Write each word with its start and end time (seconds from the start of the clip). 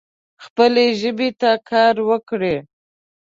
خپلې 0.43 0.85
ژبې 0.99 1.29
ته 1.41 1.51
کار 1.69 1.95
وکړئ 2.09 2.57